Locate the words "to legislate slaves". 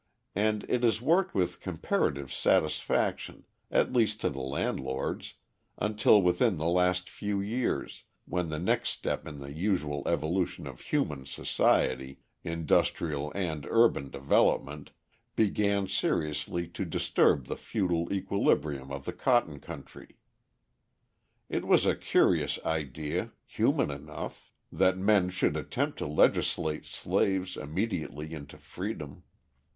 25.99-27.55